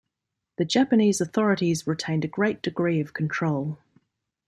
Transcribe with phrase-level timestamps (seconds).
[0.57, 3.77] The Japanese authorities retained a great degree of control.